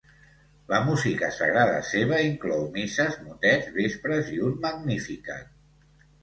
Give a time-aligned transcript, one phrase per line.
[0.69, 5.55] La música sagrada seva inclou misses, motets, vespres, i un Magnificat.